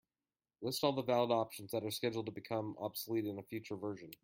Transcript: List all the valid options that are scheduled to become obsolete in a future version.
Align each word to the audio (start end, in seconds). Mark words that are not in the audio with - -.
List 0.63 0.83
all 0.83 0.93
the 0.93 1.03
valid 1.03 1.29
options 1.29 1.69
that 1.69 1.83
are 1.83 1.91
scheduled 1.91 2.25
to 2.25 2.31
become 2.31 2.75
obsolete 2.79 3.25
in 3.27 3.37
a 3.37 3.43
future 3.43 3.75
version. 3.75 4.09